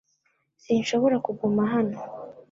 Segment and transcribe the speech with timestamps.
[0.63, 1.97] Sinshobora kuguma hano.